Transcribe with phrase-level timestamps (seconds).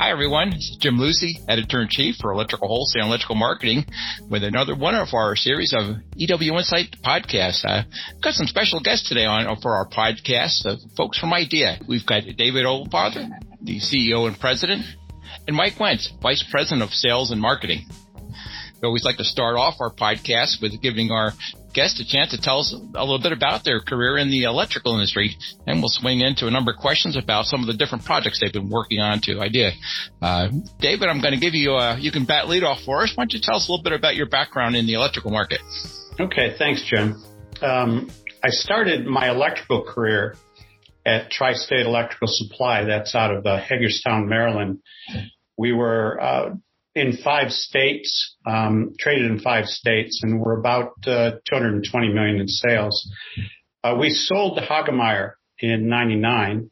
[0.00, 0.48] Hi, everyone.
[0.48, 3.84] This is Jim Lucy, Editor-in-Chief for Electrical Wholesale and Electrical Marketing
[4.30, 7.66] with another one of our series of EW Insight podcasts.
[7.66, 7.84] I've
[8.22, 11.80] got some special guests today on for our podcast, uh, folks from IDEA.
[11.86, 13.28] We've got David Oldfather,
[13.60, 14.86] the CEO and President,
[15.46, 17.84] and Mike Wentz, Vice President of Sales and Marketing.
[18.80, 21.34] We always like to start off our podcast with giving our
[21.72, 24.94] guests a chance to tell us a little bit about their career in the electrical
[24.94, 28.40] industry, and we'll swing into a number of questions about some of the different projects
[28.40, 29.72] they've been working on to idea.
[30.20, 30.48] Uh,
[30.80, 33.12] David, I'm going to give you a, you can bat lead off for us.
[33.14, 35.60] Why don't you tell us a little bit about your background in the electrical market?
[36.18, 37.22] Okay, thanks, Jim.
[37.62, 38.10] Um,
[38.42, 40.36] I started my electrical career
[41.04, 42.84] at Tri-State Electrical Supply.
[42.84, 44.80] That's out of uh, Hagerstown, Maryland.
[45.56, 46.54] We were uh,
[46.94, 52.48] in five states, um, traded in five states, and we're about uh, 220 million in
[52.48, 53.10] sales.
[53.84, 56.68] Uh, we sold to Hagemeyer in '99,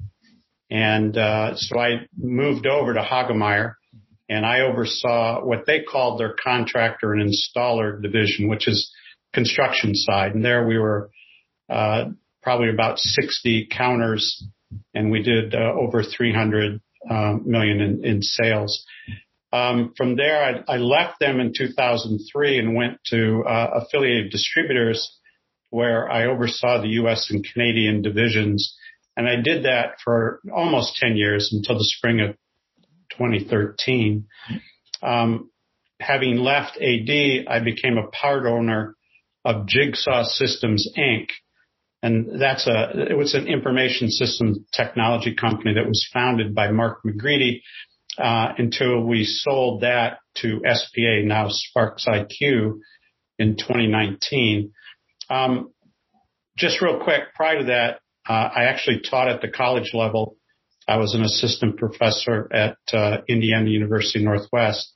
[0.71, 3.75] and uh, so I moved over to Hagemeyer,
[4.29, 8.93] and I oversaw what they called their contractor and installer division, which is
[9.33, 10.35] construction side.
[10.35, 11.11] And there we were
[11.71, 12.07] uh,
[12.43, 14.45] probably about 60 counters,
[14.95, 18.85] and we did uh, over 300 um, million in, in sales.
[19.53, 25.19] Um, from there, I, I, left them in 2003 and went to uh, affiliated distributors
[25.71, 27.31] where I oversaw the U.S.
[27.31, 28.77] and Canadian divisions.
[29.17, 32.37] And I did that for almost 10 years until the spring of
[33.17, 34.27] 2013.
[35.03, 35.51] Um,
[36.01, 38.97] having left AD, I became a part owner
[39.45, 41.29] of Jigsaw Systems Inc.
[42.03, 47.01] And that's a, it was an information systems technology company that was founded by Mark
[47.05, 47.63] McGready,
[48.19, 52.79] uh, until we sold that to SPA, now Sparks IQ,
[53.39, 54.73] in 2019.
[55.31, 55.73] Um,
[56.57, 60.37] just real quick, prior to that, uh, I actually taught at the college level.
[60.87, 64.93] I was an assistant professor at uh, Indiana University Northwest.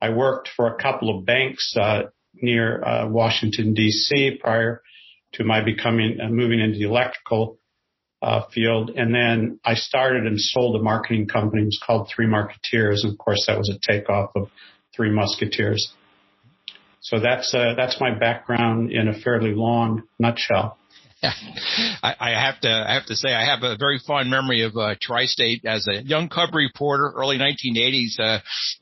[0.00, 4.38] I worked for a couple of banks uh, near uh, Washington D.C.
[4.40, 4.82] prior
[5.34, 7.58] to my becoming moving into the electrical
[8.24, 8.90] uh, field.
[8.96, 11.62] And then I started and sold a marketing company.
[11.62, 13.02] It was called Three Marketeers.
[13.02, 14.48] And of course, that was a takeoff of
[14.96, 15.92] Three Musketeers.
[17.00, 20.78] So that's uh, that's my background in a fairly long nutshell.
[21.22, 24.94] I, have to I have to say I have a very fond memory of uh,
[25.00, 28.18] Tri-State as a young cub reporter, early 1980s.
[28.18, 28.38] Uh,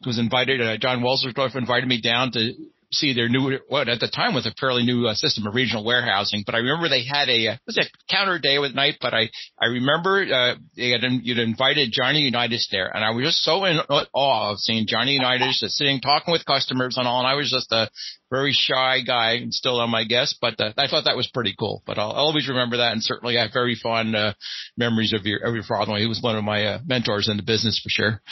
[0.06, 0.60] was invited.
[0.60, 2.52] Uh, John Welserdorf invited me down to
[2.92, 5.84] see their new, what at the time was a fairly new uh, system of regional
[5.84, 6.42] warehousing.
[6.44, 8.96] But I remember they had a, uh, was it counter day with night?
[9.00, 9.30] But I,
[9.60, 13.64] I remember, uh, they had, you'd invited Johnny Unitas there and I was just so
[13.64, 17.20] in awe of seeing Johnny Unitas just sitting talking with customers and all.
[17.20, 17.90] And I was just a
[18.30, 21.54] very shy guy and still am, I guess, but uh, I thought that was pretty
[21.58, 21.82] cool.
[21.86, 22.92] But I'll, I'll always remember that.
[22.92, 24.34] And certainly I have very fond, uh,
[24.76, 25.96] memories of your, of your father.
[25.96, 28.22] He was one of my, uh, mentors in the business for sure.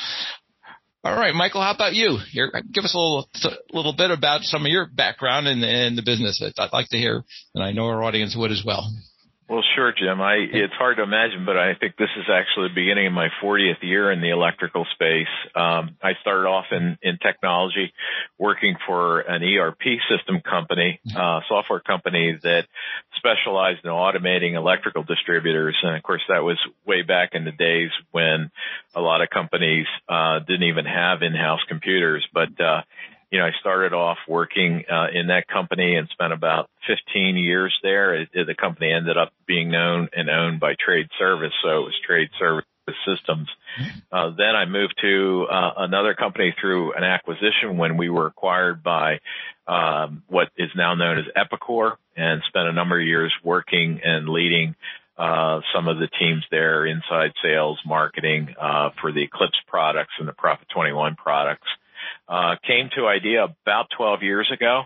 [1.03, 2.19] All right, Michael, how about you?
[2.31, 5.97] Here, give us a little, a little bit about some of your background in, in
[5.97, 6.43] the business.
[6.59, 7.25] I'd like to hear,
[7.55, 8.93] and I know our audience would as well.
[9.51, 10.21] Well, sure, Jim.
[10.21, 13.31] I it's hard to imagine, but I think this is actually the beginning of my
[13.43, 15.27] 40th year in the electrical space.
[15.57, 17.93] Um, I started off in in technology,
[18.39, 22.69] working for an ERP system company, uh, software company that
[23.17, 27.91] specialized in automating electrical distributors, and of course that was way back in the days
[28.13, 28.53] when
[28.95, 32.83] a lot of companies uh, didn't even have in-house computers, but uh,
[33.31, 37.77] you know, I started off working uh, in that company and spent about 15 years
[37.83, 38.15] there.
[38.15, 41.85] It, it, the company ended up being known and owned by Trade Service, so it
[41.85, 42.65] was Trade Service
[43.07, 43.49] Systems.
[44.11, 48.83] Uh, then I moved to uh, another company through an acquisition when we were acquired
[48.83, 49.21] by
[49.69, 54.29] um, what is now known as Epicor, and spent a number of years working and
[54.29, 54.75] leading
[55.17, 60.27] uh, some of the teams there, inside sales, marketing uh, for the Eclipse products and
[60.27, 61.69] the Prophet 21 products
[62.31, 64.85] uh, came to IDEA about 12 years ago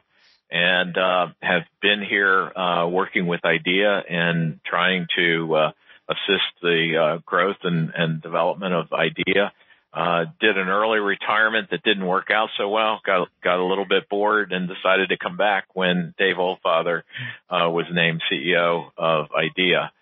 [0.50, 5.72] and uh, have been here uh, working with IDEA and trying to uh,
[6.08, 9.52] assist the uh, growth and, and, development of IDEA.
[9.92, 13.00] Uh, did an early retirement that didn't work out so well.
[13.06, 17.02] Got got a little bit bored and decided to come back when Dave Oldfather
[17.48, 19.92] was named CEO of IDEA.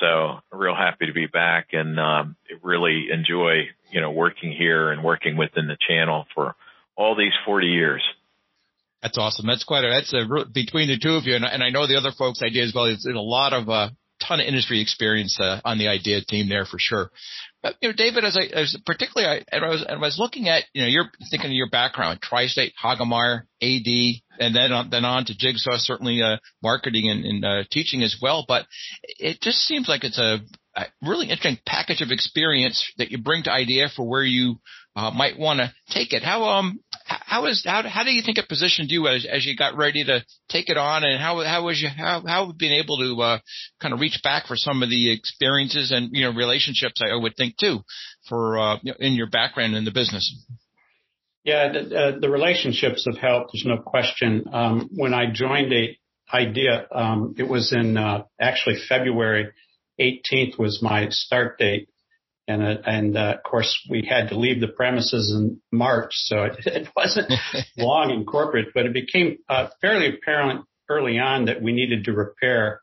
[0.00, 5.04] So real happy to be back and um, really enjoy you know working here and
[5.04, 6.54] working within the channel for
[6.96, 8.02] all these 40 years.
[9.02, 9.46] That's awesome.
[9.46, 11.36] That's quite a, that's a, between the two of you.
[11.36, 12.86] And, and I know the other folks idea as well.
[12.86, 13.90] It's a lot of, uh,
[14.26, 17.10] ton of industry experience, uh, on the idea team there for sure.
[17.62, 20.48] But, you know, David, as I, as particularly, I, I was, and I was looking
[20.48, 25.04] at, you know, you're thinking of your background, Tri-State, Hagemeyer, AD, and then on, then
[25.04, 28.44] on to Jigsaw, certainly, uh, marketing and, and uh, teaching as well.
[28.48, 28.66] But
[29.18, 30.38] it just seems like it's a
[30.76, 34.56] a really interesting package of experience that you bring to idea for where you
[34.96, 36.22] uh, might want to take it.
[36.22, 39.56] How um how is how how do you think it positioned you as as you
[39.56, 42.98] got ready to take it on, and how how was you how how been able
[42.98, 43.38] to uh,
[43.80, 47.36] kind of reach back for some of the experiences and you know relationships I would
[47.36, 47.80] think too
[48.28, 50.44] for uh, in your background in the business.
[51.44, 53.50] Yeah, the, uh, the relationships have helped.
[53.52, 54.46] There's no question.
[54.50, 55.98] Um, when I joined a
[56.32, 59.52] idea, um, it was in uh, actually February
[60.00, 61.88] 18th was my start date.
[62.46, 66.44] And, uh, and uh, of course, we had to leave the premises in March, so
[66.44, 67.32] it, it wasn't
[67.78, 72.12] long in corporate, but it became uh, fairly apparent early on that we needed to
[72.12, 72.80] repair.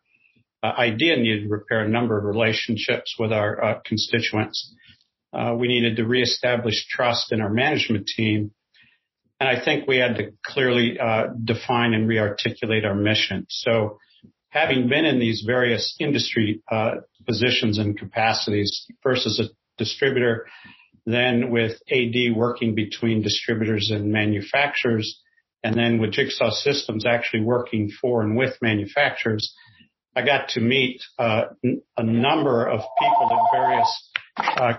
[0.64, 4.74] Uh, IDEA needed to repair a number of relationships with our uh, constituents.
[5.34, 8.52] Uh, we needed to reestablish trust in our management team,
[9.40, 13.46] and I think we had to clearly uh, define and rearticulate our mission.
[13.50, 14.00] So
[14.52, 16.96] having been in these various industry uh,
[17.26, 20.48] positions and capacities, first as a distributor,
[21.06, 25.20] then with AD working between distributors and manufacturers,
[25.64, 29.54] and then with Jigsaw Systems actually working for and with manufacturers,
[30.16, 31.44] I got to meet uh,
[31.98, 34.74] a number of people at various uh,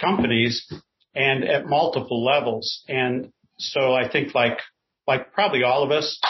[0.00, 0.72] companies
[1.14, 2.84] and at multiple levels.
[2.88, 4.58] And so I think like
[5.06, 6.20] like probably all of us,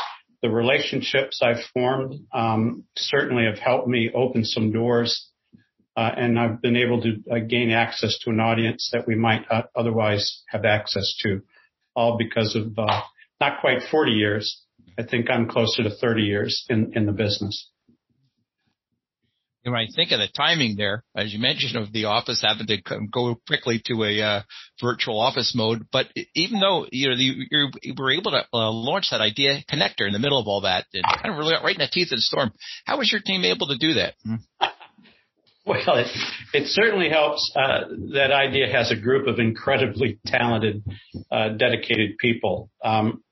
[0.43, 5.29] the relationships I've formed um, certainly have helped me open some doors,
[5.97, 9.43] uh, and I've been able to uh, gain access to an audience that we might
[9.51, 11.43] uh, otherwise have access to,
[11.95, 13.03] all because of uh,
[13.41, 14.63] not quite 40 years.
[14.99, 17.69] I think I'm closer to 30 years in, in the business
[19.62, 22.79] when I think of the timing there, as you mentioned, of the office having to
[23.12, 24.43] go quickly to a uh,
[24.81, 29.09] virtual office mode, but even though you know you, you were able to uh, launch
[29.11, 31.81] that idea connector in the middle of all that, and kind of really right in
[31.81, 32.53] the teeth of the storm,
[32.87, 34.15] how was your team able to do that?
[34.25, 34.37] Hmm.
[35.67, 36.06] Well, it,
[36.55, 37.53] it certainly helps.
[37.55, 37.83] Uh,
[38.15, 40.83] that idea has a group of incredibly talented,
[41.31, 42.71] uh, dedicated people.
[42.83, 43.23] Um,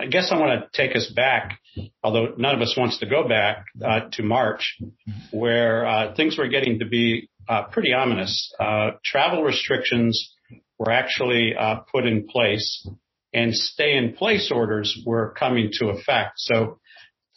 [0.00, 1.58] I guess I want to take us back,
[2.04, 4.78] although none of us wants to go back uh, to March,
[5.32, 8.54] where uh, things were getting to be uh, pretty ominous.
[8.60, 10.34] Uh, travel restrictions
[10.78, 12.88] were actually uh, put in place,
[13.34, 16.34] and stay-in-place orders were coming to effect.
[16.36, 16.78] So,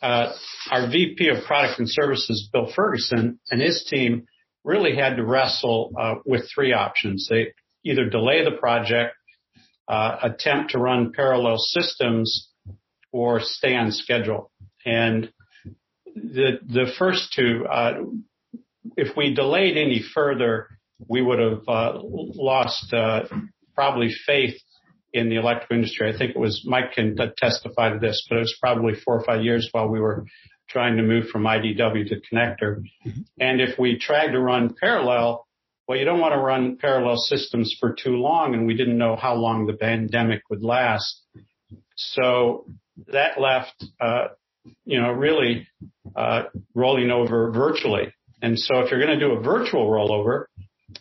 [0.04, 0.32] uh,
[0.70, 4.28] our VP of Product and Services, Bill Ferguson, and his team
[4.64, 5.92] really had to wrestle
[6.26, 7.28] with three options.
[7.28, 7.54] They
[7.84, 9.16] either delay the project,
[9.88, 12.50] attempt to run parallel systems
[13.12, 14.52] or stay on schedule.
[14.86, 15.32] And
[16.16, 18.02] the the first two, uh,
[18.98, 20.68] if we delayed any further,
[21.08, 23.24] we would have uh, lost uh,
[23.76, 24.56] probably faith
[25.14, 26.14] in the electrical industry.
[26.14, 29.24] I think it was Mike can testify to this, but it was probably four or
[29.24, 30.26] five years while we were
[30.70, 32.82] trying to move from IDW to connector.
[33.06, 33.22] Mm-hmm.
[33.40, 35.46] And if we tried to run parallel,
[35.88, 39.18] well, you don't want to run parallel systems for too long, and we didn't know
[39.18, 41.22] how long the pandemic would last.
[41.96, 42.66] So
[43.08, 44.28] that left, uh,
[44.86, 45.68] you know, really
[46.16, 48.14] uh, rolling over virtually.
[48.42, 50.46] And so if you're going to do a virtual rollover,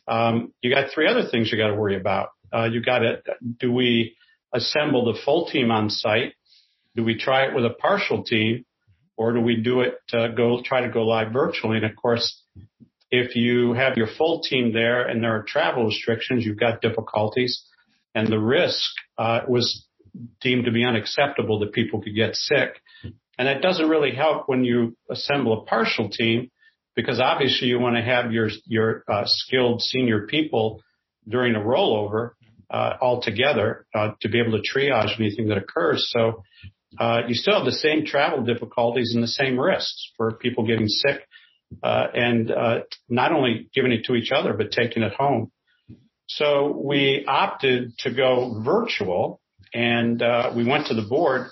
[0.07, 2.29] um, you got three other things you got to worry about.
[2.53, 3.23] Uh, you got to,
[3.59, 4.17] do we
[4.53, 6.35] assemble the full team on site?
[6.97, 8.65] Do we try it with a partial team?
[9.17, 11.77] Or do we do it, uh, go, try to go live virtually?
[11.77, 12.43] And of course,
[13.11, 17.63] if you have your full team there and there are travel restrictions, you've got difficulties.
[18.15, 18.83] And the risk,
[19.19, 19.87] uh, was
[20.41, 22.81] deemed to be unacceptable that people could get sick.
[23.39, 26.51] And that doesn't really help when you assemble a partial team
[26.95, 30.83] because obviously you want to have your, your uh, skilled senior people
[31.27, 32.33] during a rollover
[32.71, 36.09] uh, all together uh, to be able to triage anything that occurs.
[36.11, 36.43] So
[36.99, 40.89] uh, you still have the same travel difficulties and the same risks for people getting
[40.89, 41.27] sick
[41.83, 45.51] uh, and uh, not only giving it to each other but taking it home.
[46.29, 49.40] So we opted to go virtual
[49.75, 51.49] and uh, we went to the board,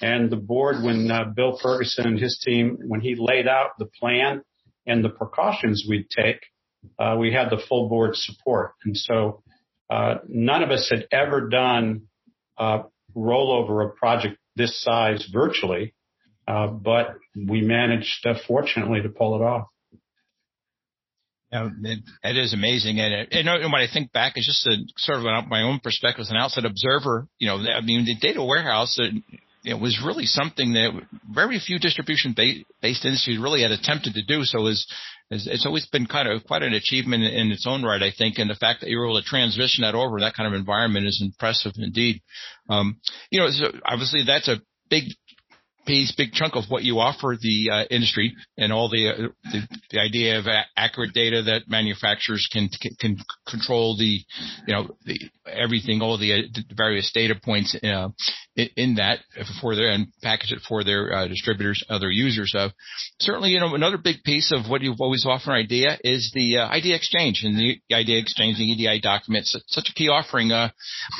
[0.00, 3.86] and the board, when uh, Bill Ferguson and his team, when he laid out the
[4.00, 4.42] plan
[4.86, 6.40] and the precautions we'd take,
[6.98, 8.72] uh, we had the full board support.
[8.84, 9.42] And so
[9.88, 12.02] uh, none of us had ever done
[13.16, 15.94] rollover a project this size virtually,
[16.48, 19.66] uh, but we managed, uh, fortunately, to pull it off.
[21.52, 24.66] Yeah, it, it is amazing, and, it, and when I think back, it's just
[24.96, 27.28] sort of an, my own perspective as an outside observer.
[27.38, 29.22] You know, I mean, the data warehouse it,
[29.64, 30.90] it was really something that
[31.30, 34.44] very few distribution based industries really had attempted to do.
[34.44, 34.86] So it was,
[35.30, 38.38] it's always been kind of quite an achievement in its own right, I think.
[38.38, 41.06] And the fact that you were able to transition that over that kind of environment
[41.06, 42.22] is impressive indeed.
[42.68, 42.98] Um,
[43.30, 45.04] you know, so obviously that's a big
[45.86, 49.68] piece, big chunk of what you offer the uh, industry and all the, uh, the,
[49.90, 52.68] the idea of a- accurate data that manufacturers can
[53.00, 53.16] can
[53.48, 54.20] control the
[54.66, 58.08] you know the everything, all the, uh, the various data points uh,
[58.56, 59.20] in, in, that
[59.60, 62.52] for their and package it for their uh, distributors, other users.
[62.56, 62.70] of.
[63.20, 66.68] certainly, you know, another big piece of what you've always offered idea is the uh,
[66.68, 69.56] idea exchange and the idea exchange, the EDI documents.
[69.66, 70.50] Such a key offering.
[70.50, 70.70] why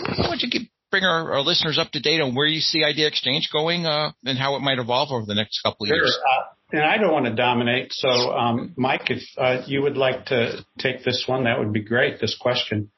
[0.06, 0.62] don't you give
[0.92, 4.12] bring our, our, listeners up to date on where you see Idea Exchange going uh,
[4.24, 5.96] and how it might evolve over the next couple of sure.
[5.96, 6.18] years.
[6.22, 10.26] Uh, and I don't want to dominate, so um, Mike, if uh, you would like
[10.26, 12.20] to take this one, that would be great.
[12.20, 12.90] This question.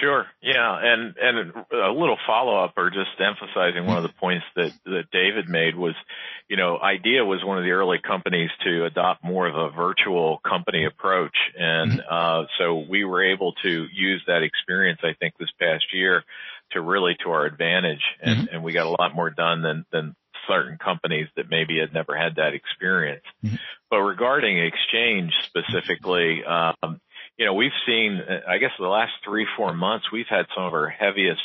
[0.00, 0.26] Sure.
[0.42, 4.70] Yeah, and and a little follow up, or just emphasizing one of the points that
[4.84, 5.94] that David made was,
[6.48, 10.38] you know, IDEA was one of the early companies to adopt more of a virtual
[10.46, 12.00] company approach, and mm-hmm.
[12.10, 16.24] uh, so we were able to use that experience, I think, this past year
[16.72, 18.54] to really to our advantage, and, mm-hmm.
[18.54, 20.14] and we got a lot more done than than
[20.48, 23.24] certain companies that maybe had never had that experience.
[23.44, 23.56] Mm-hmm.
[23.90, 27.00] But regarding exchange specifically, um,
[27.36, 30.72] you know, we've seen, I guess the last three, four months, we've had some of
[30.72, 31.42] our heaviest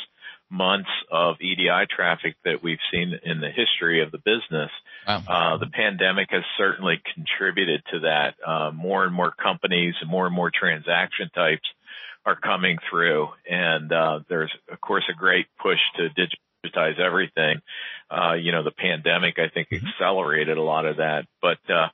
[0.50, 4.70] months of EDI traffic that we've seen in the history of the business.
[5.08, 5.22] Wow.
[5.26, 8.34] Uh, the pandemic has certainly contributed to that.
[8.46, 11.66] Uh, more and more companies and more and more transaction types
[12.24, 13.28] are coming through.
[13.48, 17.60] And uh, there's, of course, a great push to digitize everything.
[18.10, 19.86] Uh, you know, the pandemic, I think, mm-hmm.
[19.86, 21.26] accelerated a lot of that.
[21.40, 21.88] But uh,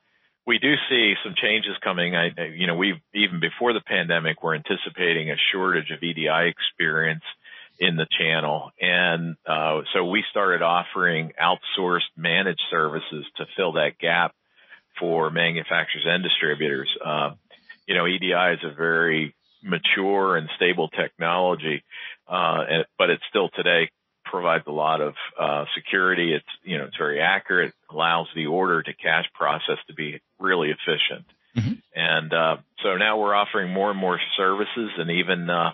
[0.45, 2.15] we do see some changes coming.
[2.15, 7.23] I, you know, we even before the pandemic, we're anticipating a shortage of EDI experience
[7.79, 8.71] in the channel.
[8.79, 14.33] And uh, so we started offering outsourced managed services to fill that gap
[14.99, 16.89] for manufacturers and distributors.
[17.03, 17.31] Uh,
[17.87, 21.83] you know, EDI is a very mature and stable technology,
[22.27, 23.89] uh, and, but it still today
[24.25, 26.33] provides a lot of uh, security.
[26.33, 30.69] It's you know it's very accurate, allows the order to cash process to be really
[30.69, 31.25] efficient.
[31.57, 31.73] Mm-hmm.
[31.95, 35.71] And uh, so now we're offering more and more services, and even uh,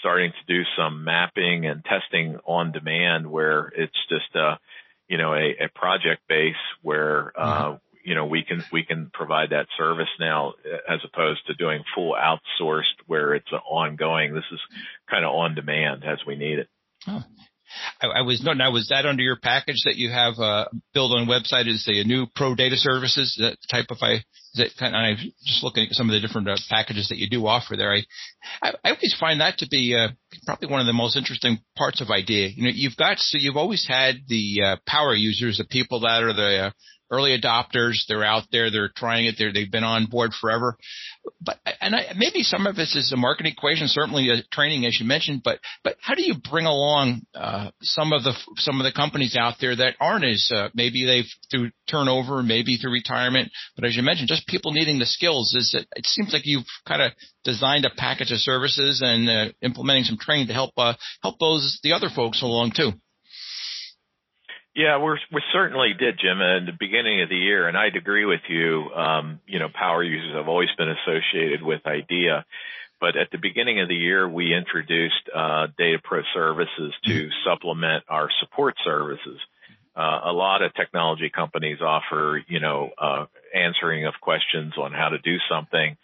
[0.00, 4.56] starting to do some mapping and testing on demand, where it's just uh,
[5.08, 9.10] you know a, a project base where uh, mm-hmm you know, we can we can
[9.12, 10.54] provide that service now
[10.88, 14.34] as opposed to doing full outsourced where it's ongoing.
[14.34, 14.60] This is
[15.10, 16.68] kind of on demand as we need it.
[17.06, 17.22] Oh.
[18.00, 21.12] I, I was no, now was that under your package that you have uh, built
[21.12, 21.68] on website?
[21.68, 24.24] Is a new Pro Data Services that type of I?
[24.54, 27.30] That kind of, I'm just looking at some of the different uh, packages that you
[27.30, 27.90] do offer there.
[27.90, 28.04] I,
[28.62, 30.12] I, I always find that to be uh,
[30.44, 32.48] probably one of the most interesting parts of IDEA.
[32.48, 36.22] You know, you've got so you've always had the uh, power users, the people that
[36.22, 36.70] are the uh,
[37.12, 38.06] early adopters.
[38.08, 38.70] They're out there.
[38.70, 39.36] They're trying it.
[39.38, 40.76] They're, they've been on board forever.
[41.40, 44.98] But and I, maybe some of this is a marketing equation, certainly a training, as
[44.98, 45.42] you mentioned.
[45.44, 49.36] But but how do you bring along uh, some of the some of the companies
[49.38, 53.94] out there that aren't as uh, maybe they've through turnover, maybe through retirement, but as
[53.94, 55.54] you mentioned, just people needing the skills.
[55.54, 55.86] Is it?
[55.94, 57.12] It seems like you've kind of
[57.44, 61.78] designed a package of services and uh, implementing some training to help uh, help those
[61.82, 62.92] the other folks along too.
[64.74, 68.24] Yeah, we're, we certainly did, Jim, at the beginning of the year, and I'd agree
[68.24, 68.88] with you.
[68.94, 72.46] Um, you know, power users have always been associated with IDEA,
[72.98, 78.04] but at the beginning of the year, we introduced uh, Data Pro services to supplement
[78.08, 79.38] our support services.
[79.94, 85.10] Uh, a lot of technology companies offer, you know, uh, answering of questions on how
[85.10, 85.98] to do something,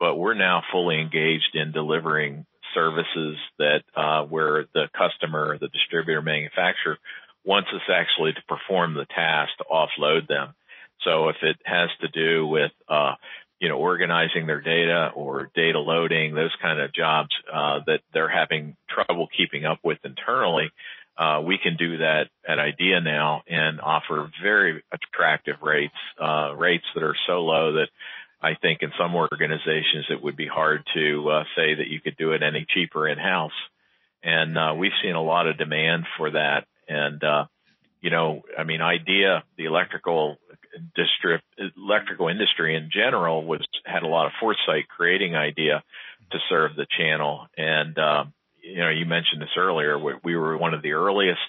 [0.00, 6.22] but we're now fully engaged in delivering services that uh, where the customer, the distributor,
[6.22, 6.96] manufacturer
[7.44, 10.54] wants us actually to perform the task to offload them.
[11.02, 13.14] So if it has to do with, uh,
[13.60, 18.28] you know, organizing their data or data loading, those kind of jobs uh, that they're
[18.28, 20.70] having trouble keeping up with internally,
[21.16, 26.84] uh, we can do that at IDEA now and offer very attractive rates, uh, rates
[26.94, 27.88] that are so low that
[28.42, 32.16] I think in some organizations it would be hard to uh, say that you could
[32.16, 33.52] do it any cheaper in house.
[34.22, 37.46] And uh, we've seen a lot of demand for that and, uh,
[38.00, 40.36] you know, I mean, idea, the electrical
[40.96, 41.40] distrib-
[41.76, 45.82] electrical industry in general was, had a lot of foresight creating idea
[46.32, 47.46] to serve the channel.
[47.56, 48.24] And, uh,
[48.62, 51.40] you know, you mentioned this earlier, we, we were one of the earliest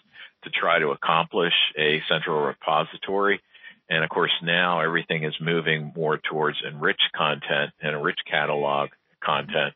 [0.43, 3.41] to try to accomplish a central repository.
[3.89, 8.89] And of course, now everything is moving more towards enriched content and a rich catalog
[9.23, 9.73] content.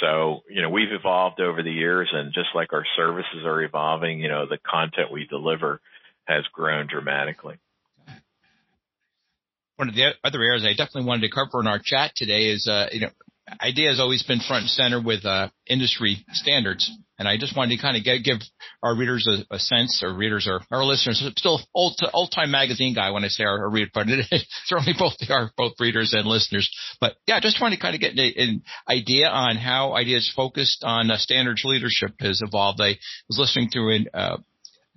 [0.00, 4.18] So, you know, we've evolved over the years and just like our services are evolving,
[4.20, 5.80] you know, the content we deliver
[6.24, 7.56] has grown dramatically.
[9.76, 12.68] One of the other areas I definitely wanted to cover in our chat today is,
[12.68, 13.10] uh, you know,
[13.60, 16.90] IDEA has always been front and center with uh, industry standards.
[17.18, 18.38] And I just wanted to kind of get, give
[18.82, 22.94] our readers a, a sense, or readers or our listeners, still old old time magazine
[22.94, 24.06] guy when I say our, our reader, but
[24.64, 26.68] certainly both they are both readers and listeners.
[27.00, 31.10] But yeah, just wanted to kind of get an idea on how ideas focused on
[31.10, 32.80] uh, standards leadership has evolved.
[32.80, 32.98] I
[33.28, 34.36] was listening to an uh,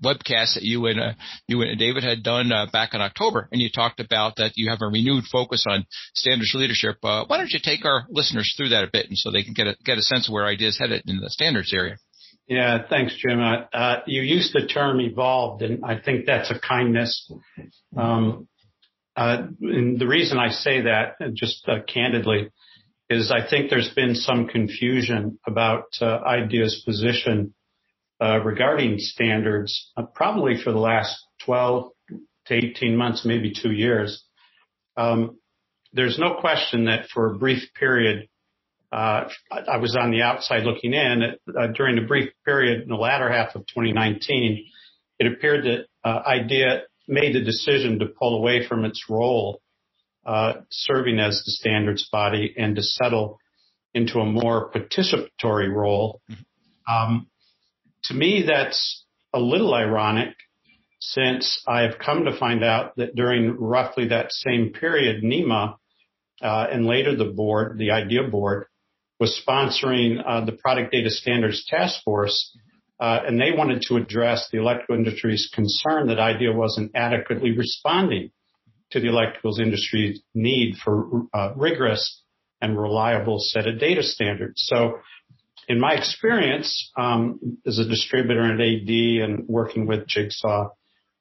[0.04, 1.14] webcast that you and uh,
[1.48, 4.70] you and David had done uh, back in October, and you talked about that you
[4.70, 6.98] have a renewed focus on standards leadership.
[7.04, 9.54] Uh, why don't you take our listeners through that a bit, and so they can
[9.54, 11.98] get a get a sense of where ideas headed in the standards area?
[12.48, 13.42] Yeah, thanks, Jim.
[13.42, 17.30] Uh, you used the term evolved, and I think that's a kindness.
[17.96, 18.48] Um,
[19.18, 22.50] uh, and the reason I say that, just uh, candidly,
[23.10, 27.54] is I think there's been some confusion about IDEA's position
[28.22, 31.92] uh, regarding standards, uh, probably for the last 12
[32.48, 34.24] to 18 months, maybe two years.
[34.96, 35.38] Um,
[35.94, 38.28] there's no question that for a brief period,
[38.92, 41.36] uh, I was on the outside looking in.
[41.76, 44.66] During the brief period in the latter half of 2019,
[45.20, 49.62] it appeared that IDEA made the decision to pull away from its role
[50.70, 53.40] serving as the standards body and to settle
[53.94, 56.22] into a more participatory role.
[56.30, 56.94] Mm-hmm.
[56.94, 57.28] Um,
[58.06, 60.36] to me, that's a little ironic
[61.00, 65.78] since I've come to find out that during roughly that same period, NEMA
[66.42, 68.66] uh, and later the board, the IDEA board,
[69.20, 72.56] was sponsoring uh, the Product Data Standards Task Force,
[73.00, 78.32] uh, and they wanted to address the electrical industry's concern that IDEA wasn't adequately responding
[78.92, 82.22] to the electrical industry's need for uh, rigorous
[82.62, 84.64] and reliable set of data standards.
[84.68, 85.00] So
[85.68, 90.70] in my experience um, as a distributor at AD and working with Jigsaw,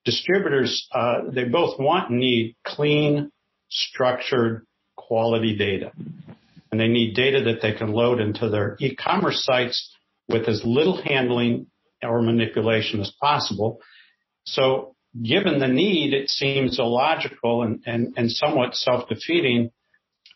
[0.04, 3.30] distributors uh, they both want and need clean,
[3.68, 4.64] structured,
[4.96, 5.90] quality data,
[6.70, 9.92] and they need data that they can load into their e-commerce sites
[10.28, 11.66] with as little handling
[12.02, 13.80] or manipulation as possible.
[14.44, 19.70] So, given the need, it seems illogical and and, and somewhat self-defeating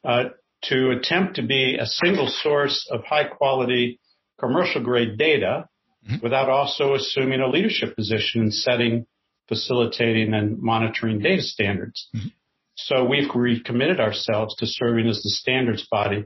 [0.04, 0.24] uh,
[0.64, 3.99] to attempt to be a single source of high quality
[4.40, 5.68] commercial grade data
[6.08, 6.22] mm-hmm.
[6.22, 9.06] without also assuming a leadership position in setting,
[9.48, 12.08] facilitating and monitoring data standards.
[12.14, 12.28] Mm-hmm.
[12.76, 16.24] So we've recommitted ourselves to serving as the standards body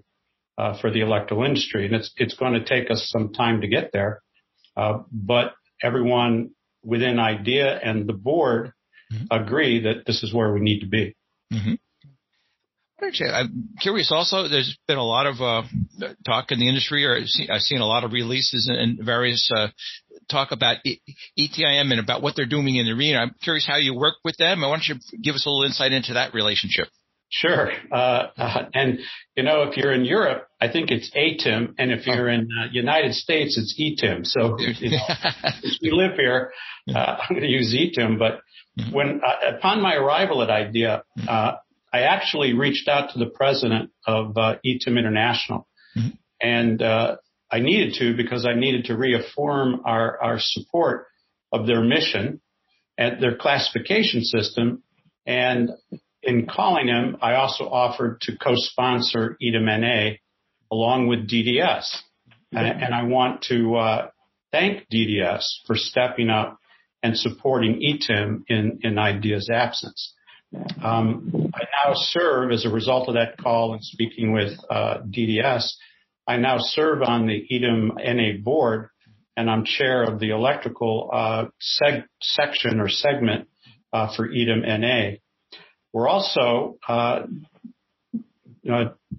[0.57, 1.87] uh, for the electrical industry.
[1.87, 4.22] And it's, it's going to take us some time to get there.
[4.77, 6.50] Uh, but everyone
[6.85, 8.72] within IDEA and the board
[9.12, 9.24] mm-hmm.
[9.31, 11.16] agree that this is where we need to be.
[11.53, 11.74] Mm-hmm.
[13.33, 15.62] I'm curious also, there's been a lot of uh,
[16.25, 19.69] talk in the industry, or I've seen a lot of releases and various uh,
[20.31, 23.19] talk about ETIM and about what they're doing in the arena.
[23.19, 24.64] I'm curious how you work with them.
[24.64, 26.88] I want you to give us a little insight into that relationship.
[27.31, 27.73] Sure.
[27.90, 29.01] Uh, uh, and,
[29.37, 31.75] you know, if you're in Europe, I think it's ATIM.
[31.79, 34.25] And if you're in the uh, United States, it's ETIM.
[34.25, 34.99] So, you know,
[35.62, 36.53] if you live here,
[36.95, 38.19] uh, I'm going to use ETIM.
[38.19, 38.40] But
[38.79, 38.95] mm-hmm.
[38.95, 41.53] when, uh, upon my arrival at IDEA, uh,
[41.94, 46.09] I actually reached out to the president of uh, ETIM International, mm-hmm.
[46.42, 47.18] and uh,
[47.52, 51.07] I needed to because I needed to reaffirm our, our support
[51.52, 52.40] of their mission
[52.98, 54.83] and their classification system.
[55.24, 55.70] And
[56.20, 60.16] in calling him, I also offered to co-sponsor ETIM NA
[60.72, 61.61] along with DDS.
[61.62, 62.57] Mm-hmm.
[62.57, 64.09] And, and, I want to uh,
[64.50, 66.59] thank DDS for stepping up
[67.04, 70.13] and supporting ETIM in, in IDEA's absence.
[70.83, 75.73] Um, I now serve as a result of that call and speaking with uh, DDS.
[76.27, 78.88] I now serve on the ETIM NA board,
[79.37, 81.45] and I'm chair of the electrical uh,
[82.21, 83.49] section or segment
[83.93, 85.17] uh, for ETIM NA.
[85.93, 86.79] We're also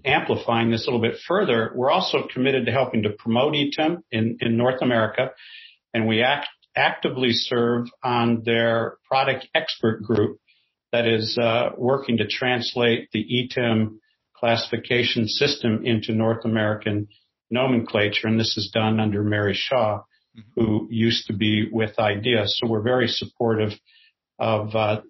[0.04, 1.72] amplifying this a little bit further.
[1.74, 5.30] We're also committed to helping to promote ETIM in, North America,
[5.94, 10.38] and we act, actively serve on their product expert group
[10.96, 13.98] that is uh, working to translate the ETIM
[14.34, 17.08] classification system into North American
[17.50, 20.40] nomenclature, and this is done under Mary Shaw, mm-hmm.
[20.60, 22.44] who used to be with IDEA.
[22.46, 23.72] So we're very supportive
[24.38, 25.02] of uh,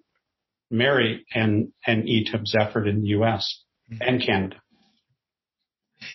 [0.69, 3.63] Mary and, and ETIM's effort in the U.S.
[3.89, 4.01] Mm-hmm.
[4.01, 4.57] and Canada.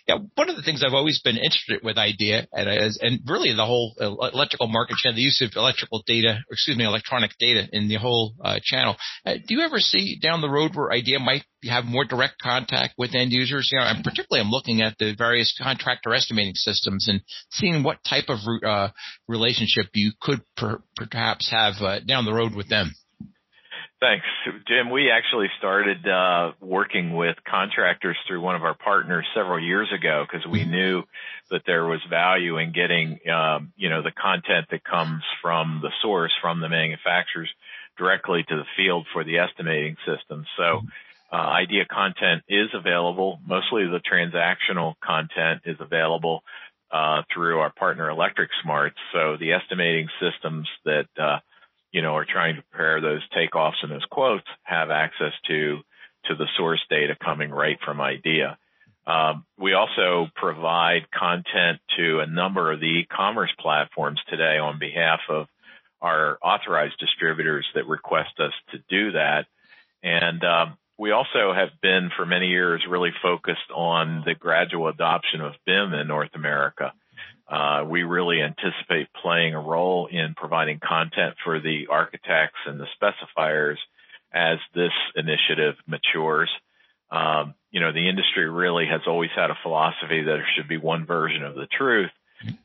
[0.07, 3.65] Yeah, one of the things I've always been interested with IDEA and, and really the
[3.65, 7.95] whole electrical market channel, the use of electrical data, excuse me, electronic data in the
[7.95, 8.95] whole uh, channel.
[9.25, 12.93] Uh, do you ever see down the road where IDEA might have more direct contact
[12.97, 13.69] with end users?
[13.71, 18.03] You know, and particularly I'm looking at the various contractor estimating systems and seeing what
[18.07, 18.89] type of uh,
[19.27, 22.93] relationship you could per, perhaps have uh, down the road with them.
[24.03, 24.25] Thanks,
[24.67, 24.89] Jim.
[24.89, 30.25] We actually started uh, working with contractors through one of our partners several years ago
[30.29, 31.03] because we knew
[31.49, 35.89] that there was value in getting, um, you know, the content that comes from the
[36.01, 37.47] source, from the manufacturers,
[37.97, 40.45] directly to the field for the estimating system.
[40.57, 40.81] So,
[41.31, 43.39] uh, idea content is available.
[43.47, 46.43] Mostly the transactional content is available
[46.91, 48.97] uh, through our partner Electric Smarts.
[49.13, 51.39] So the estimating systems that uh,
[51.93, 55.79] you know, are trying to prepare those takeoffs and those quotes have access to
[56.25, 58.57] to the source data coming right from IDEA.
[59.05, 65.19] Um, we also provide content to a number of the e-commerce platforms today on behalf
[65.29, 65.47] of
[66.01, 69.45] our authorized distributors that request us to do that.
[70.01, 75.41] And um, we also have been for many years really focused on the gradual adoption
[75.41, 76.93] of BIM in North America.
[77.53, 82.87] Uh, we really anticipate playing a role in providing content for the architects and the
[82.99, 83.77] specifiers
[84.33, 86.49] as this initiative matures.
[87.11, 90.77] Um, you know, the industry really has always had a philosophy that there should be
[90.77, 92.09] one version of the truth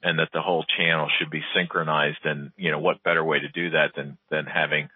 [0.03, 2.25] and that the whole channel should be synchronized.
[2.25, 4.89] And, you know, what better way to do that than, than having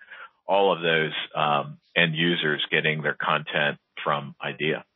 [0.46, 4.86] all of those um, end users getting their content from IDEA?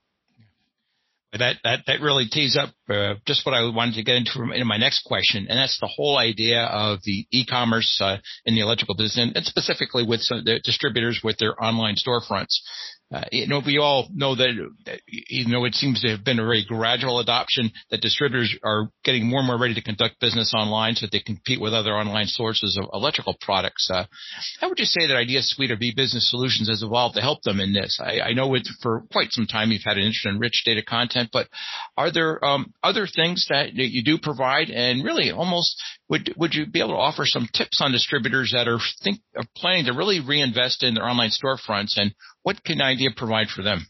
[1.38, 4.66] That that that really tees up uh, just what I wanted to get into in
[4.66, 8.94] my next question, and that's the whole idea of the e-commerce uh, in the electrical
[8.94, 12.60] business, and specifically with some, the distributors with their online storefronts.
[13.14, 14.50] Uh, you know, we all know that,
[15.28, 19.28] even though it seems to have been a very gradual adoption, that distributors are getting
[19.28, 22.26] more and more ready to conduct business online so that they compete with other online
[22.26, 23.88] sources of electrical products.
[23.92, 24.04] Uh,
[24.60, 27.60] how would you say that Idea Suite of e-business solutions has evolved to help them
[27.60, 28.00] in this?
[28.02, 30.82] I, I know it, for quite some time you've had an interest in rich data
[30.82, 31.46] content, but
[31.96, 36.54] are there um, other things that, that you do provide and really almost would would
[36.54, 39.92] you be able to offer some tips on distributors that are think are planning to
[39.92, 42.14] really reinvest in their online storefronts, and
[42.46, 43.88] what can Idea provide for them?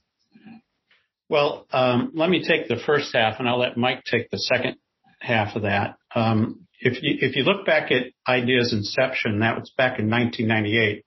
[1.28, 4.76] Well, um, let me take the first half, and I'll let Mike take the second
[5.20, 5.98] half of that.
[6.14, 11.04] Um, if you if you look back at Idea's inception, that was back in 1998.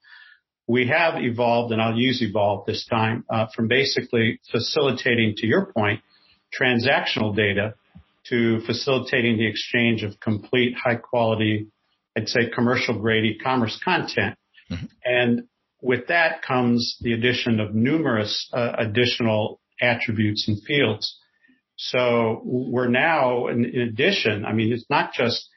[0.67, 5.73] We have evolved, and I'll use evolve this time, uh, from basically facilitating, to your
[5.75, 6.01] point,
[6.53, 7.73] transactional data
[8.27, 11.65] to facilitating the exchange of complete high quality,
[12.15, 14.35] I'd say commercial grade e-commerce content.
[14.69, 14.85] Mm-hmm.
[15.03, 15.43] And
[15.81, 21.17] with that comes the addition of numerous uh, additional attributes and fields.
[21.77, 25.47] So we're now, in, in, addition, I mean, it's not just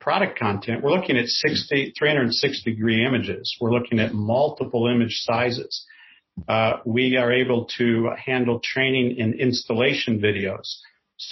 [0.00, 0.82] product content.
[0.82, 3.56] We're looking at 60, 360 degree images.
[3.60, 5.86] We're looking at multiple image sizes.
[6.48, 10.66] Uh, we are able to handle training and installation videos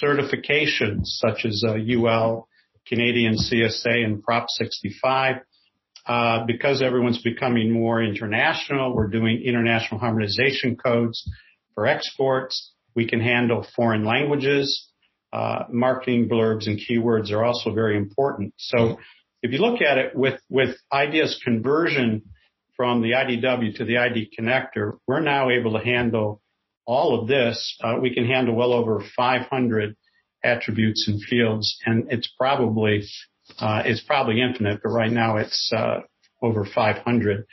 [0.03, 2.49] certifications such as uh, UL,
[2.87, 5.37] Canadian CSA, and Prop 65.
[6.09, 11.31] Uh, because everyone's becoming more international, we're doing international harmonization codes
[11.75, 12.73] for exports.
[12.97, 14.89] We can handle foreign languages.
[15.35, 18.55] Uh, marketing blurbs and keywords are also very important.
[18.57, 18.99] So
[19.43, 22.23] if you look at it with, with Idea's conversion
[22.75, 26.41] from the IDW to the ID connector, we're now able to handle
[26.87, 29.95] all of this, uh, we can handle well over 500
[30.43, 33.05] attributes and fields, and it's probably
[33.59, 36.01] uh, it's probably infinite, but right now it's uh,
[36.43, 37.47] over 500.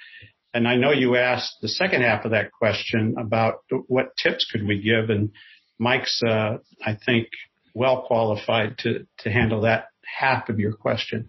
[0.53, 3.55] And I know you asked the second half of that question about
[3.87, 5.31] what tips could we give, and
[5.79, 7.27] Mike's uh, I think
[7.73, 9.87] well qualified to to handle that
[10.19, 11.27] half of your question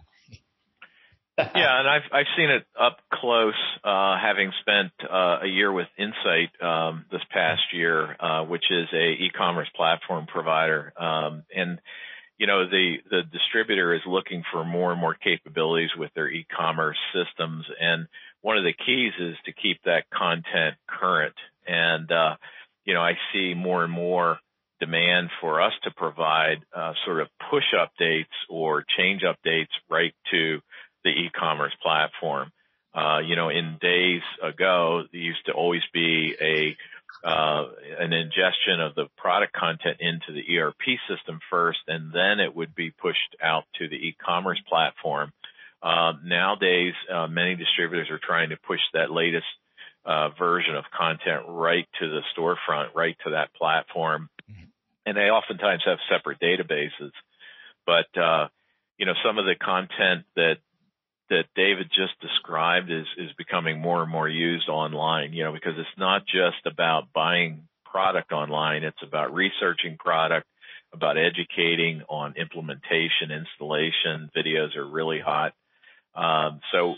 [1.55, 3.53] yeah, and I've I've seen it up close,
[3.83, 8.87] uh, having spent uh, a year with Insite um, this past year, uh, which is
[8.91, 11.79] a e-commerce platform provider, um, and
[12.37, 16.97] you know the the distributor is looking for more and more capabilities with their e-commerce
[17.13, 18.07] systems, and
[18.41, 21.35] one of the keys is to keep that content current,
[21.67, 22.35] and uh,
[22.85, 24.39] you know I see more and more
[24.79, 30.59] demand for us to provide uh, sort of push updates or change updates right to
[31.03, 32.51] the e-commerce platform.
[32.93, 36.75] Uh, you know, in days ago, there used to always be a
[37.23, 37.65] uh,
[37.99, 42.75] an ingestion of the product content into the ERP system first, and then it would
[42.75, 45.31] be pushed out to the e-commerce platform.
[45.81, 49.45] Uh, nowadays, uh, many distributors are trying to push that latest
[50.05, 54.63] uh, version of content right to the storefront, right to that platform, mm-hmm.
[55.05, 57.11] and they oftentimes have separate databases.
[57.85, 58.47] But uh,
[58.97, 60.57] you know, some of the content that
[61.29, 65.33] that David just described is is becoming more and more used online.
[65.33, 70.47] You know, because it's not just about buying product online; it's about researching product,
[70.93, 74.29] about educating on implementation, installation.
[74.35, 75.53] Videos are really hot.
[76.15, 76.95] Um, so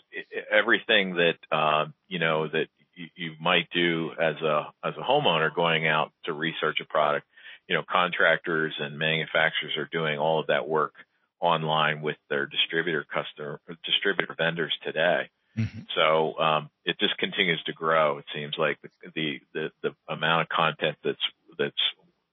[0.52, 5.54] everything that uh, you know that you, you might do as a as a homeowner
[5.54, 7.26] going out to research a product.
[7.68, 10.94] You know, contractors and manufacturers are doing all of that work
[11.42, 15.30] online with their distributor customer distributor vendors today.
[15.58, 15.80] Mm-hmm.
[15.96, 18.20] So um, it just continues to grow.
[18.20, 21.18] It seems like the, the, the the amount of content that's
[21.58, 21.82] that's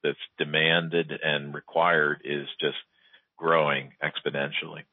[0.03, 2.77] that's demanded and required is just
[3.37, 4.85] growing exponentially.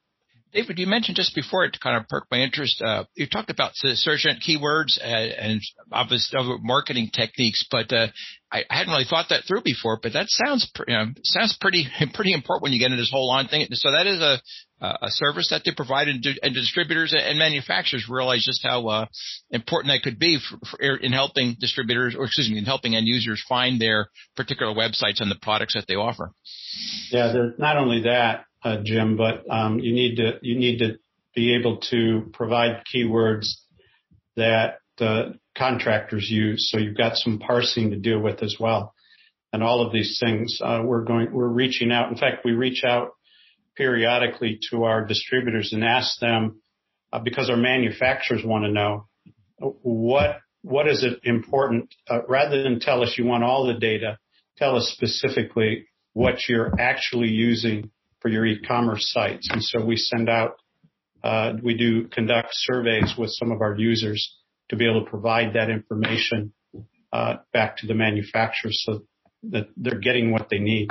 [0.53, 2.81] David, you mentioned just before it kind of perk my interest.
[2.81, 5.61] Uh, you talked about search engine keywords and, and
[5.91, 8.07] obviously other marketing techniques, but uh,
[8.51, 9.97] I, I, hadn't really thought that through before.
[10.01, 13.31] But that sounds you know, sounds pretty pretty important when you get into this whole
[13.31, 13.65] on thing.
[13.71, 14.39] So that is a
[14.83, 19.05] a service that they provide, and, and distributors and manufacturers realize just how uh,
[19.49, 23.07] important that could be for, for, in helping distributors, or excuse me, in helping end
[23.07, 26.33] users find their particular websites and the products that they offer.
[27.11, 28.45] Yeah, not only that,
[28.83, 30.97] Jim, but um, you need to you need to
[31.35, 33.47] be able to provide keywords
[34.35, 34.75] that
[35.57, 36.69] contractors use.
[36.71, 38.93] So you've got some parsing to deal with as well.
[39.51, 42.11] And all of these things, uh, we're going, we're reaching out.
[42.11, 43.09] In fact, we reach out
[43.75, 46.61] periodically to our distributors and ask them,
[47.11, 49.07] uh, because our manufacturers want to know
[49.59, 54.17] what, what is it important, uh, rather than tell us you want all the data,
[54.57, 57.91] tell us specifically what you're actually using
[58.23, 59.49] for your e-commerce sites.
[59.51, 60.55] And so we send out,
[61.23, 64.35] uh, we do conduct surveys with some of our users
[64.69, 66.53] to be able to provide that information
[67.11, 69.03] uh, back to the manufacturers so
[69.51, 70.87] that they're getting what they need.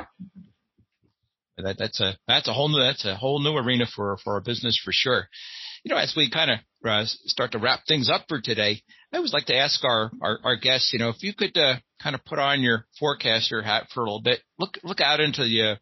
[1.56, 4.40] That, that's a that's a whole new that's a whole new arena for for our
[4.40, 5.28] business for sure.
[5.84, 9.16] You know, as we kind of uh, start to wrap things up for today, I
[9.16, 12.14] always like to ask our our, our guests, you know, if you could uh, kind
[12.14, 15.62] of put on your forecaster hat for a little bit, look look out into the
[15.62, 15.76] uh,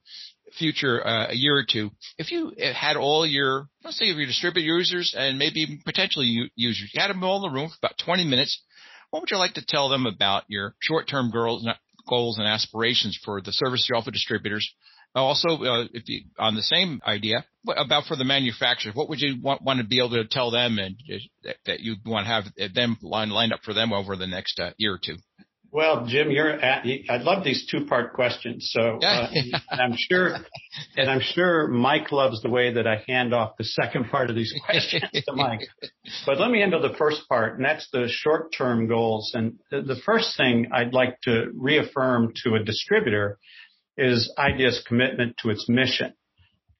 [0.58, 4.66] future uh, a year or two, if you had all your, let's say your distributor
[4.66, 8.24] users and maybe potentially users, you had them all in the room for about 20
[8.24, 8.62] minutes,
[9.10, 11.66] what would you like to tell them about your short-term goals,
[12.08, 14.68] goals and aspirations for the service you offer distributors?
[15.14, 19.20] Also, uh, if you, on the same idea, what about for the manufacturers, what would
[19.20, 20.94] you want, want to be able to tell them and
[21.42, 24.60] that, that you want to have them line, lined up for them over the next
[24.60, 25.16] uh, year or two?
[25.72, 28.70] Well, Jim, you're at, I love these two part questions.
[28.72, 29.30] So, uh,
[29.70, 30.36] and I'm sure,
[30.96, 34.36] and I'm sure Mike loves the way that I hand off the second part of
[34.36, 35.60] these questions to Mike.
[36.26, 39.30] But let me handle the first part, and that's the short term goals.
[39.34, 43.38] And the first thing I'd like to reaffirm to a distributor
[43.96, 46.14] is IDEA's commitment to its mission.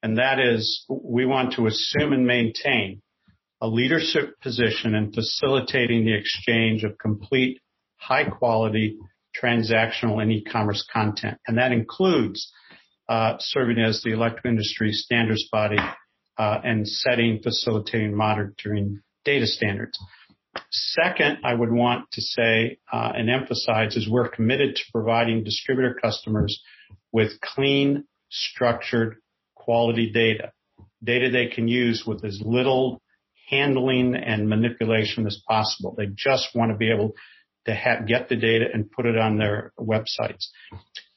[0.02, 3.02] And that is we want to assume and maintain
[3.60, 7.60] a leadership position in facilitating the exchange of complete
[8.00, 8.98] high quality
[9.40, 11.38] transactional and e-commerce content.
[11.46, 12.50] And that includes
[13.08, 15.78] uh, serving as the electric industry standards body
[16.38, 19.98] uh, and setting, facilitating, monitoring data standards.
[20.70, 25.96] Second, I would want to say uh, and emphasize is we're committed to providing distributor
[26.00, 26.60] customers
[27.12, 29.16] with clean, structured,
[29.54, 30.52] quality data.
[31.02, 33.00] Data they can use with as little
[33.48, 35.94] handling and manipulation as possible.
[35.96, 37.14] They just want to be able
[37.70, 40.48] to have, get the data and put it on their websites.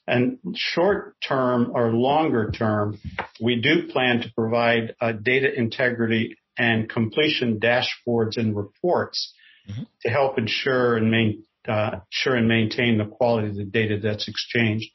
[0.06, 3.00] And short term or longer term,
[3.42, 9.34] we do plan to provide uh, data integrity and completion dashboards and reports
[9.70, 9.84] mm-hmm.
[10.02, 14.28] to help ensure and main, uh, ensure and maintain the quality of the data that's
[14.28, 14.90] exchanged.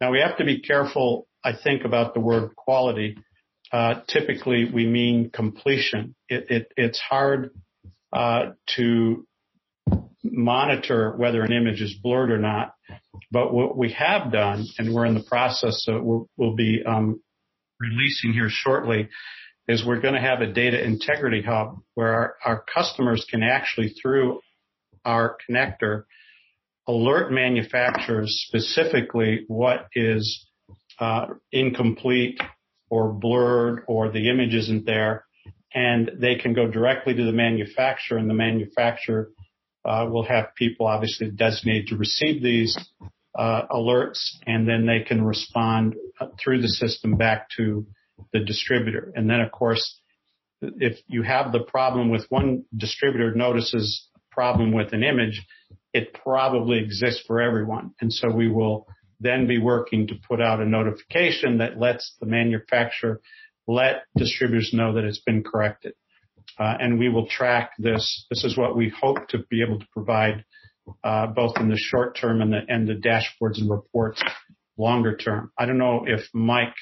[0.00, 3.18] Now we have to be careful, I think, about the word quality.
[3.72, 6.14] Uh, typically, we mean completion.
[6.28, 7.50] It, it, it's hard
[8.12, 9.26] uh, to
[10.32, 12.74] monitor whether an image is blurred or not.
[13.30, 17.20] But what we have done, and we're in the process, so we'll, be um,
[17.80, 19.08] releasing here shortly,
[19.68, 23.94] is we're going to have a data integrity hub where our, our customers can actually,
[24.00, 24.40] through
[25.04, 26.04] our connector,
[26.86, 30.46] alert manufacturers specifically what is
[31.00, 32.38] uh, incomplete
[32.90, 35.24] or blurred or the image isn't there,
[35.74, 39.30] and they can go directly to the manufacturer, and the manufacturer
[40.10, 42.76] we'll have people obviously designated to receive these
[43.38, 47.86] uh, alerts, and then they can respond uh, through the system back to
[48.32, 49.12] the distributor.
[49.14, 50.00] And then, of course,
[50.60, 55.46] if you have the problem with one distributor notices a problem with an image,
[55.92, 57.92] it probably exists for everyone.
[58.00, 58.86] And so we will
[59.20, 63.20] then be working to put out a notification that lets the manufacturer
[63.66, 65.94] let distributors know that it's been corrected.
[66.58, 68.26] Uh, and we will track this.
[68.30, 70.44] This is what we hope to be able to provide
[71.04, 74.22] uh, both in the short term and the, dashboards and reports
[74.78, 75.50] longer term.
[75.58, 76.74] I don't know if Mike,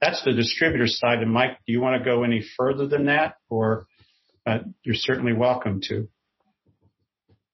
[0.00, 1.18] that's the distributor side.
[1.18, 3.86] And Mike, do you want to go any further than that, or
[4.46, 6.08] uh, you're certainly welcome to?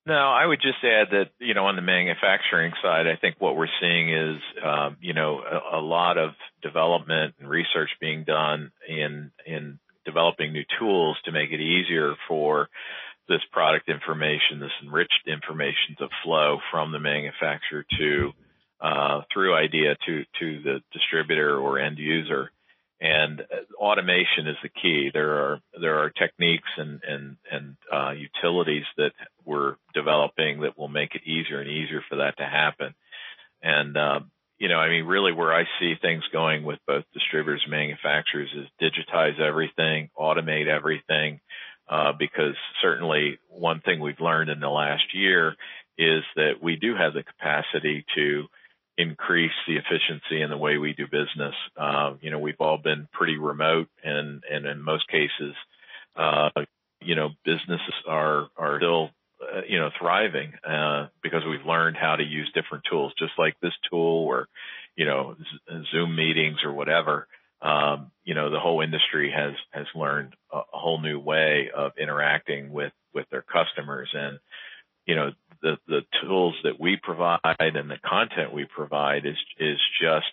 [0.07, 3.57] No, I would just add that, you know, on the manufacturing side, I think what
[3.57, 6.31] we're seeing is, um, you know, a, lot of
[6.63, 12.69] development and research being done in, in developing new tools to make it easier for
[13.29, 18.33] this product information, this enriched information to flow from the manufacturer to,
[18.81, 22.51] uh, through idea to, to the distributor or end user
[23.01, 23.43] and
[23.77, 25.11] automation is the key.
[25.13, 29.13] There are there are techniques and and and uh, utilities that
[29.45, 32.95] we're developing that will make it easier and easier for that to happen.
[33.63, 34.21] And uh,
[34.59, 38.51] you know, I mean, really, where I see things going with both distributors and manufacturers
[38.55, 41.41] is digitize everything, automate everything,
[41.89, 45.55] uh, because certainly one thing we've learned in the last year
[45.97, 48.47] is that we do have the capacity to
[48.97, 51.55] increase the efficiency in the way we do business.
[51.77, 55.55] Uh, you know, we've all been pretty remote, and and in most cases,
[56.17, 56.51] uh,
[57.01, 59.11] you know, businesses are are still
[59.41, 63.59] uh, you know thriving uh, because we've learned how to use different tools, just like
[63.61, 64.49] this tool or
[64.97, 65.37] you know
[65.93, 67.27] Zoom meetings or whatever.
[67.61, 71.93] Um, you know, the whole industry has has learned a, a whole new way of
[71.99, 74.39] interacting with with their customers and
[75.07, 75.31] you know
[75.63, 80.27] the the tools that we provide and the content we provide is is just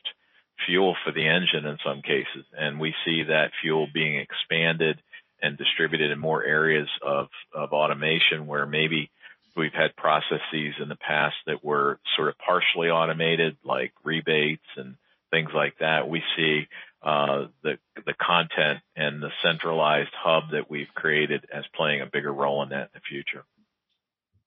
[0.66, 5.02] fuel for the engine in some cases, and we see that fuel being expanded
[5.46, 9.12] and distributed in more areas of of automation where maybe
[9.56, 14.96] we've had processes in the past that were sort of partially automated, like rebates and
[15.32, 16.10] things like that.
[16.10, 16.68] We see
[17.04, 22.34] uh, the the content and the centralized hub that we've created as playing a bigger
[22.34, 23.46] role in that in the future.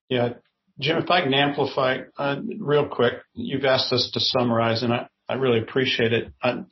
[0.09, 0.35] Yeah,
[0.81, 5.09] Jim, if I can amplify uh, real quick, you've asked us to summarize, and I,
[5.29, 6.33] I really appreciate it.
[6.43, 6.65] I,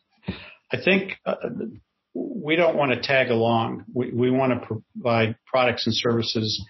[0.72, 1.34] I think uh,
[2.16, 3.84] we don't want to tag along.
[3.92, 6.64] We, we want to provide products and services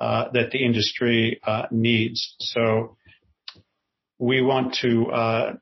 [0.00, 2.34] uh, that the industry uh, needs.
[2.40, 2.96] So
[4.18, 5.52] we want to uh,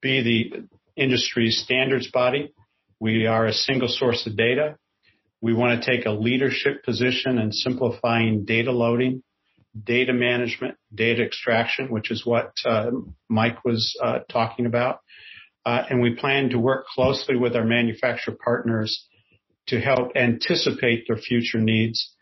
[0.00, 0.68] be the
[1.00, 2.52] industry standards body.
[2.98, 4.76] We are a single source of data.
[5.40, 9.22] We want to take a leadership position in simplifying data loading
[9.84, 12.90] data management, data extraction, which is what uh,
[13.28, 15.00] Mike was uh, talking about.
[15.64, 19.06] Uh, and we plan to work closely with our manufacturer partners
[19.68, 22.14] to help anticipate their future needs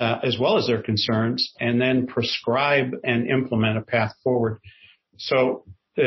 [0.00, 4.60] uh, as well as their concerns, and then prescribe and implement a path forward.
[5.16, 5.64] So,
[5.98, 6.02] uh,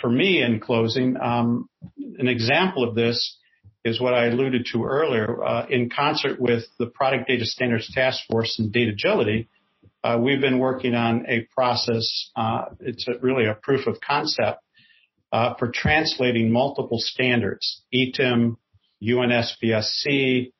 [0.00, 1.68] for me, in closing, um,
[2.18, 3.38] an example of this
[3.84, 5.44] is what I alluded to earlier.
[5.44, 9.48] Uh, in concert with the Product Data Standards Task Force and Datagility,
[10.02, 12.30] uh, we've been working on a process.
[12.34, 14.63] Uh, it's a, really a proof of concept
[15.34, 18.56] uh, for translating multiple standards: ETIM,
[19.02, 20.52] UNSPSC,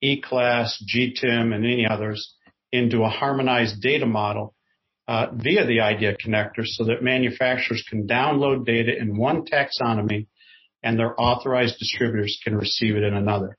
[0.00, 2.34] E-Class, GTIM, and any others
[2.72, 4.54] into a harmonized data model
[5.06, 10.28] uh, via the IDEA connector, so that manufacturers can download data in one taxonomy,
[10.82, 13.58] and their authorized distributors can receive it in another.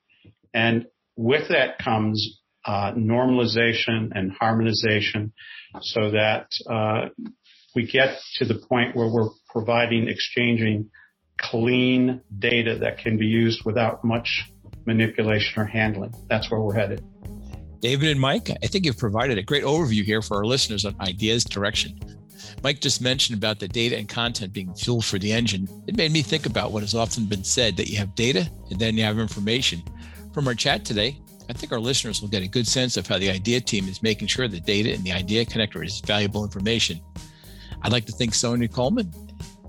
[0.56, 5.34] And with that comes uh, normalization and harmonization
[5.82, 7.10] so that uh,
[7.76, 10.90] we get to the point where we're providing, exchanging
[11.38, 14.52] clean data that can be used without much
[14.86, 16.14] manipulation or handling.
[16.30, 17.04] That's where we're headed.
[17.80, 20.96] David and Mike, I think you've provided a great overview here for our listeners on
[21.00, 22.00] IDEA's direction.
[22.64, 25.68] Mike just mentioned about the data and content being fuel for the engine.
[25.88, 28.80] It made me think about what has often been said that you have data and
[28.80, 29.84] then you have information.
[30.34, 31.18] From our chat today,
[31.50, 34.02] I think our listeners will get a good sense of how the IDEA team is
[34.02, 37.02] making sure the data in the IDEA connector is valuable information.
[37.84, 39.12] I'd like to thank Sonia Coleman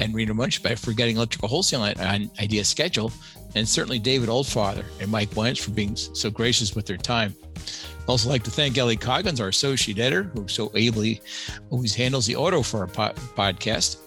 [0.00, 3.12] and Rena Munch by forgetting electrical wholesale on IDEA schedule,
[3.54, 7.34] and certainly David Oldfather and Mike Blanch for being so gracious with their time.
[7.56, 11.22] I'd also like to thank Ellie Coggins, our associate editor, who so ably
[11.70, 13.98] always handles the auto for our po- podcast.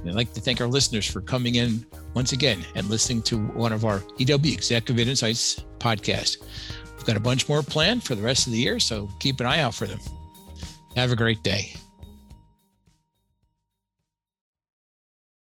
[0.00, 3.38] And I'd like to thank our listeners for coming in once again and listening to
[3.38, 6.38] one of our EW Executive Insights podcast.
[6.96, 9.46] We've got a bunch more planned for the rest of the year, so keep an
[9.46, 10.00] eye out for them.
[10.94, 11.74] Have a great day.